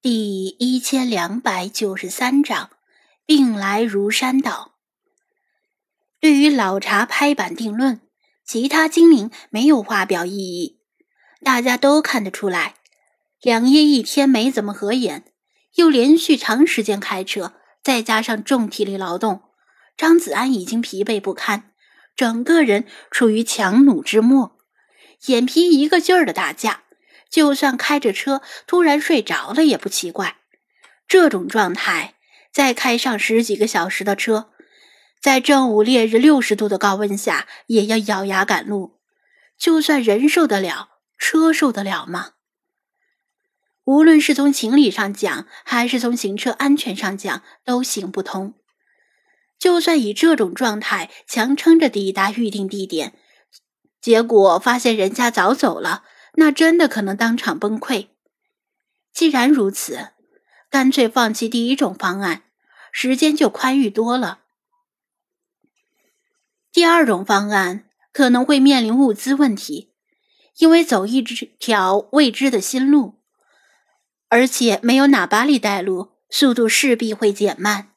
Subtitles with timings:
[0.00, 2.70] 第一千两百九十三章，
[3.26, 4.76] 病来如山倒。
[6.20, 8.00] 对于老茶拍板定论，
[8.44, 10.78] 其他精灵没有发表异议。
[11.42, 12.76] 大家都看得出来，
[13.42, 15.32] 两夜一天没怎么合眼，
[15.74, 19.42] 又连续长时间开车，再加上重体力劳动，
[19.96, 21.72] 张子安已经疲惫不堪，
[22.14, 24.56] 整个人处于强弩之末，
[25.26, 26.84] 眼皮一个劲儿的打架。
[27.30, 30.38] 就算开着车突然睡着了也不奇怪，
[31.06, 32.14] 这种状态
[32.52, 34.50] 再开上十几个小时的车，
[35.20, 38.98] 在正午烈日六十度的高温下也要咬牙赶路。
[39.58, 42.34] 就算人受得了，车受得了吗？
[43.84, 48.54] 无论是从情理上讲，还是从行车安全上讲，都行不通。
[49.58, 53.14] 就算以这种状态强撑着抵达预定地点，
[54.00, 56.04] 结果发现人家早走了。
[56.38, 58.10] 那真的可能当场崩溃。
[59.12, 60.10] 既然如此，
[60.70, 62.44] 干脆放弃第一种方案，
[62.92, 64.42] 时间就宽裕多了。
[66.70, 69.92] 第二种方案可能会面临物资问题，
[70.58, 73.16] 因为走一条未知的新路，
[74.28, 77.90] 而且没有哪巴里带路，速度势必会减慢。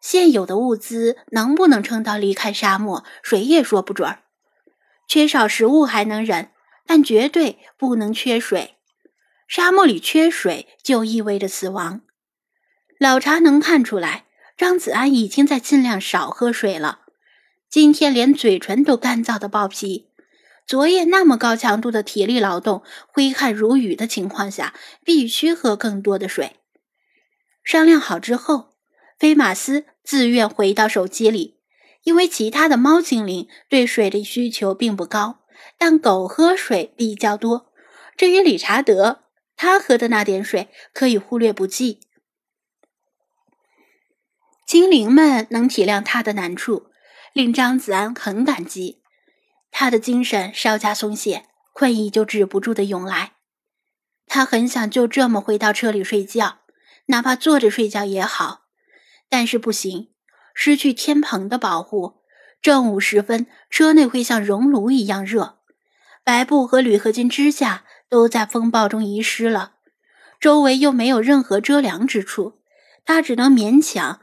[0.00, 4.18] 现有的物资能不能撑到离开沙漠，谁也说不准。
[5.08, 6.52] 缺少食物还能忍。
[6.92, 8.74] 但绝对不能缺水，
[9.46, 12.00] 沙漠里缺水就意味着死亡。
[12.98, 14.24] 老茶能看出来，
[14.56, 17.02] 张子安已经在尽量少喝水了，
[17.68, 20.08] 今天连嘴唇都干燥的爆皮。
[20.66, 26.56] 昨夜那么高强度的体力劳动，挥汗如雨的情况下，必须喝更多的水。
[27.62, 28.74] 商量好之后，
[29.16, 31.60] 菲马斯自愿回到手机里，
[32.02, 35.39] 因为其他的猫精灵对水的需求并不高。
[35.78, 37.72] 但狗喝水比较多。
[38.16, 39.24] 至于理查德，
[39.56, 42.00] 他喝的那点水可以忽略不计。
[44.66, 46.90] 精灵们能体谅他的难处，
[47.32, 49.02] 令张子安很感激。
[49.70, 53.32] 他的精神稍加松懈，困意就止不住的涌来。
[54.26, 56.58] 他很想就这么回到车里睡觉，
[57.06, 58.66] 哪怕坐着睡觉也好。
[59.28, 60.12] 但是不行，
[60.54, 62.19] 失去天棚的保护。
[62.62, 65.58] 正午时分，车内会像熔炉一样热，
[66.22, 69.72] 白布和铝合金支架都在风暴中遗失了，
[70.38, 72.60] 周围又没有任何遮凉之处，
[73.06, 74.20] 他只能勉强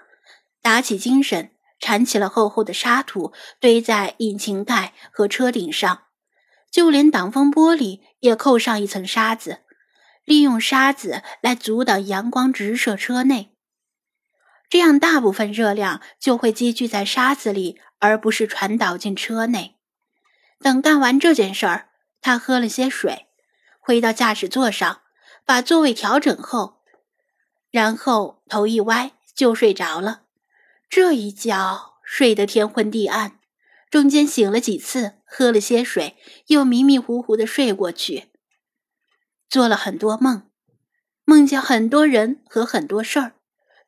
[0.61, 1.49] 打起精神，
[1.79, 6.03] 铲起了厚厚的沙土，堆在引擎盖和车顶上，
[6.69, 9.61] 就连挡风玻璃也扣上一层沙子，
[10.25, 13.55] 利用沙子来阻挡阳光直射车内，
[14.69, 17.79] 这样大部分热量就会积聚在沙子里。
[17.99, 19.75] 而不是传导进车内。
[20.59, 21.89] 等干完这件事儿，
[22.21, 23.27] 他喝了些水，
[23.79, 25.01] 回到驾驶座上，
[25.45, 26.81] 把座位调整后，
[27.69, 30.23] 然后头一歪就睡着了。
[30.89, 33.39] 这一觉睡得天昏地暗，
[33.89, 38.31] 中间醒了几次，喝了些水，又迷迷糊糊的睡过去，
[39.47, 40.49] 做了很多梦，
[41.23, 43.33] 梦见很多人和很多事儿。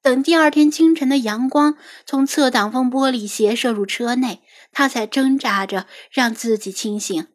[0.02, 7.28] 等第二天清晨的阳光从侧挡风玻璃斜射入车内，他才挣扎着让自己清醒。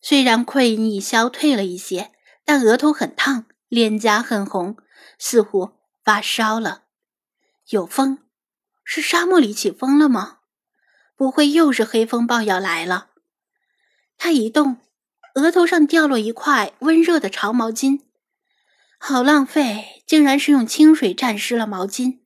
[0.00, 2.12] 虽然困意消退了一些，
[2.44, 4.76] 但额头很烫，脸颊很红，
[5.18, 5.72] 似乎
[6.04, 6.84] 发烧了。
[7.70, 8.18] 有风？
[8.84, 10.38] 是沙漠里起风了吗？
[11.16, 13.08] 不会又是黑风暴要来了？
[14.16, 14.76] 他一动，
[15.34, 18.05] 额头上掉落一块温热的长毛巾。
[18.98, 22.20] 好浪费，竟然是用清水沾湿了毛巾。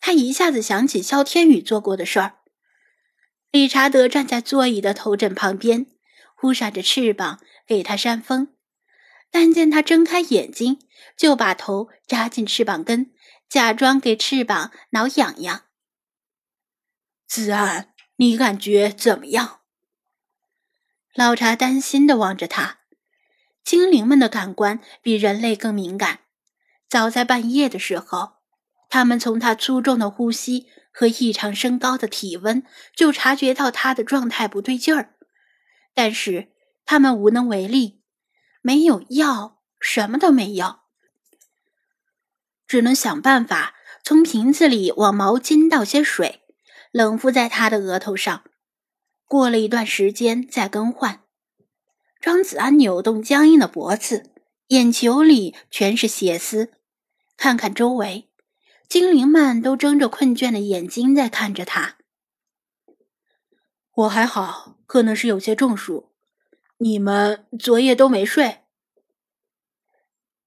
[0.00, 2.38] 他一下子想起萧天宇做过的事儿。
[3.50, 5.86] 理查德站在座椅的头枕旁边，
[6.34, 8.48] 忽闪着翅膀给他扇风，
[9.30, 10.80] 但见他睁开眼睛，
[11.16, 13.12] 就把头扎进翅膀根，
[13.48, 15.62] 假装给翅膀挠痒痒。
[17.26, 19.60] 子安，你感觉怎么样？
[21.14, 22.80] 老查担心的望着他。
[23.64, 26.20] 精灵们的感官比人类更敏感。
[26.88, 28.34] 早在半夜的时候，
[28.88, 32.62] 他们从他粗重的呼吸和异常升高的体温
[32.94, 35.14] 就察觉到他的状态不对劲儿。
[35.94, 36.52] 但是
[36.84, 38.02] 他们无能为力，
[38.60, 40.80] 没有药，什么都没有，
[42.66, 43.74] 只能想办法
[44.04, 46.42] 从瓶子里往毛巾倒些水，
[46.92, 48.44] 冷敷在他的额头上。
[49.26, 51.23] 过了一段时间再更换。
[52.24, 54.32] 张子安扭动僵硬的脖子，
[54.68, 56.72] 眼球里全是血丝。
[57.36, 58.30] 看看周围，
[58.88, 61.98] 精灵们都睁着困倦的眼睛在看着他。
[63.92, 66.14] 我还好，可能是有些中暑。
[66.78, 68.62] 你们昨夜都没睡？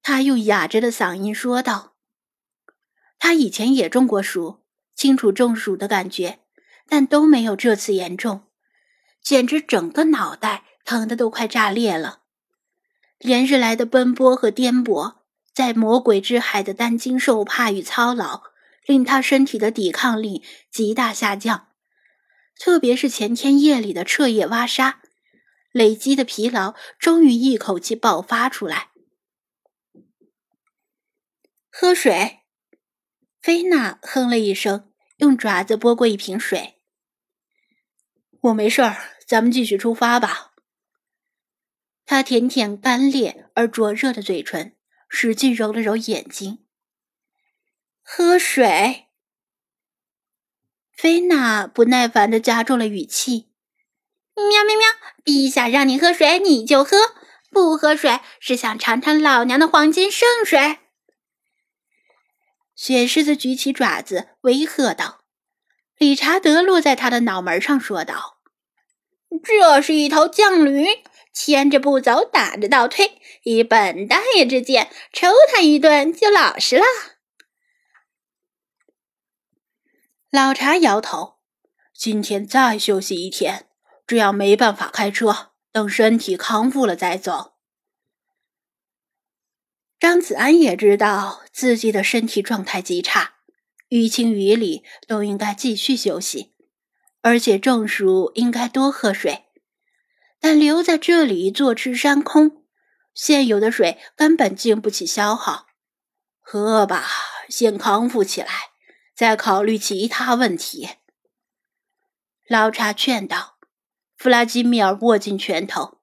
[0.02, 1.94] 他用哑着的嗓音说道
[3.20, 4.64] ：“他以前也中过暑，
[4.96, 6.40] 清楚中暑的感觉，
[6.88, 8.48] 但都没有这次严重，
[9.22, 12.22] 简直整个脑袋疼得都快炸裂了。
[13.20, 15.18] 连日来的奔波和颠簸，
[15.54, 18.44] 在魔鬼之海的担惊受怕与操劳，
[18.86, 20.42] 令他身体的抵抗力
[20.72, 21.68] 极大下降。
[22.58, 25.02] 特别是前天夜里的彻夜挖沙，
[25.74, 28.92] 累积的疲劳终于一口气爆发出来。”
[31.70, 32.40] 喝水，
[33.42, 36.76] 菲娜哼了一声，用爪子拨过一瓶水。
[38.40, 38.96] 我没事儿，
[39.28, 40.47] 咱们继续出发吧。
[42.10, 44.74] 他舔舔干裂而灼热的嘴唇，
[45.10, 46.66] 使劲揉了揉眼睛。
[48.02, 49.08] 喝水。
[50.94, 53.50] 菲娜不耐烦的加重了语气
[54.34, 54.88] ：“喵喵喵，
[55.26, 56.96] 陛下让你喝水你就喝，
[57.52, 60.80] 不喝水是想尝尝老娘的黄金圣水。”
[62.74, 65.26] 雪狮子举起爪子，威吓道
[66.00, 68.38] ：“理查德落在他的脑门上，说道
[69.44, 70.86] ：‘这是一头犟驴，
[71.40, 73.22] 牵着不走，打着倒退。
[73.44, 76.84] 以本大爷之见，抽他一顿就老实了。’”
[80.32, 81.36] 老查摇头
[81.94, 83.68] ：“今天再休息一天，
[84.08, 85.52] 这样没办法开车。
[85.72, 87.54] 等身体康复了再走。”
[90.00, 93.36] 张子安也知道自己的身体状态极差，
[93.90, 96.56] 于情于理都应该继续休息，
[97.22, 99.44] 而且中暑应该多喝水。
[100.40, 102.64] 但留在这里坐吃山空，
[103.14, 105.68] 现有的水根本经不起消耗。
[106.40, 107.06] 喝吧，
[107.50, 108.50] 先康复起来，
[109.16, 110.90] 再考虑其他问题。
[112.48, 113.58] 老查劝道。
[114.18, 116.00] 弗拉基米尔握紧拳头，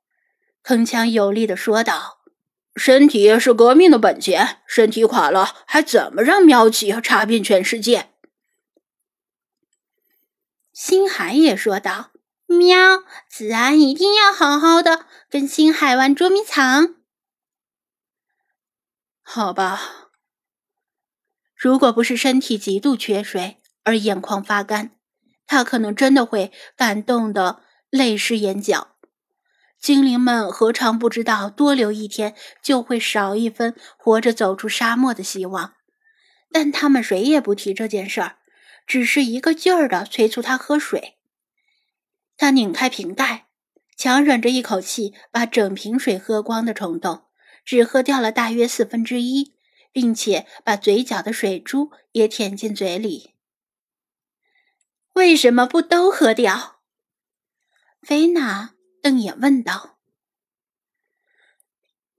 [0.62, 2.20] 铿锵有力地说道。
[2.76, 8.10] 身体是革命的本钱，身体垮了，还怎么让喵起查遍全世界？
[10.72, 12.12] 星海也说道
[12.54, 16.94] ：“喵，子安一定要好好的跟星海玩捉迷藏。”
[19.20, 20.10] 好吧，
[21.56, 24.92] 如果不是身体极度缺水而眼眶发干，
[25.46, 28.96] 他可能真的会感动的泪湿眼角。
[29.78, 35.74] 精灵们何尝不知道，多留一天就会少一分活着走出沙漠的希望？
[36.50, 38.38] 但他们谁也不提这件事儿，
[38.86, 41.18] 只是一个劲儿的催促他喝水。
[42.36, 43.48] 他拧开瓶盖，
[43.96, 47.26] 强忍着一口气把整瓶水喝光的冲动，
[47.64, 49.54] 只喝掉了大约四分之一，
[49.92, 53.34] 并且把嘴角的水珠也舔进嘴里。
[55.14, 56.80] 为什么不都喝掉？
[58.02, 58.74] 菲娜。
[59.04, 59.98] 瞪眼问道：“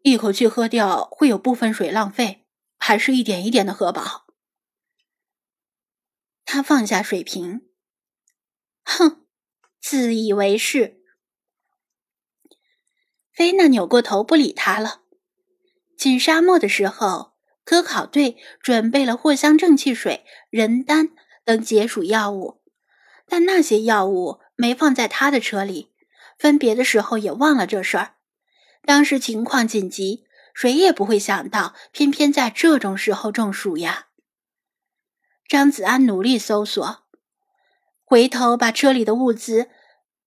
[0.03, 2.45] 一口气喝掉会有部分水浪费，
[2.77, 4.27] 还是一点一点的喝饱？”
[6.45, 7.67] 他放下水瓶，
[8.83, 9.24] 哼，
[9.87, 10.99] 自以为是。
[13.31, 15.01] 菲娜扭过头不理他了。
[15.95, 17.33] 进沙漠的时候，
[17.63, 21.09] 科考队准备了藿香正气水、人丹
[21.43, 22.63] 等解暑药物，
[23.27, 25.93] 但那些药物没放在他的车里。
[26.39, 28.15] 分别的时候也忘了这事儿，
[28.85, 34.07] 当时情况紧急，谁也不会想到，偏偏在这种时候中暑呀。
[35.47, 37.04] 张子安努力搜索，
[38.05, 39.69] 回头把车里的物资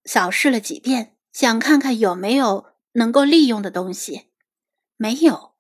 [0.05, 4.27] 扫视了几遍，想看看有没有能够利用的东西，
[4.97, 5.55] 没有。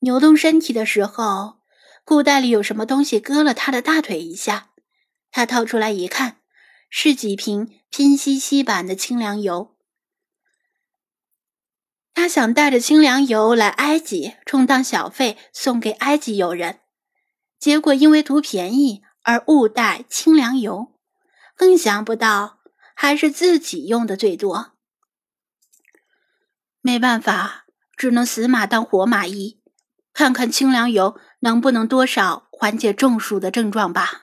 [0.00, 1.58] 扭动身体的时候，
[2.04, 4.70] 裤袋里有什么东西割了他的大腿一下，
[5.30, 6.38] 他掏出来一看，
[6.88, 9.76] 是几瓶拼夕夕版的清凉油。
[12.14, 16.80] 他想带着清凉油来埃及充当小费送给埃及友人，
[17.58, 20.91] 结果因为图便宜而误带清凉油，
[21.56, 22.58] 更想不到
[22.94, 24.72] 还是自己用的最多。
[26.80, 27.66] 没办法，
[27.96, 29.60] 只能死马当活马医，
[30.12, 34.21] 看看清凉油能不能多少缓解中暑的症状吧。